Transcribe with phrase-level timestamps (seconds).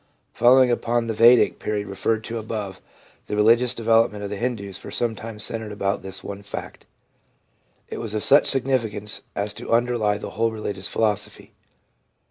[0.33, 2.81] Following upon the Vedic period referred to above,
[3.27, 6.87] the religious development of the Hindus for some time centered about this one fact.
[7.87, 11.53] It was of such significance as to underlie the whole religious philosophy.